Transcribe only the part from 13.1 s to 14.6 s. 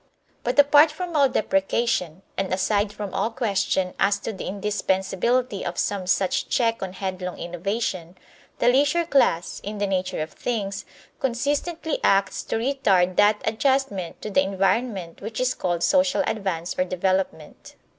that adjustment to the